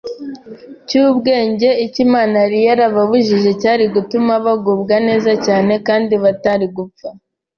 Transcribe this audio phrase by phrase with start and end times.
[0.87, 7.07] cy’ubwenge icyo Imana yari yarababujije cyari gutuma bagubwa neza cyane kandi ko batari gupfa.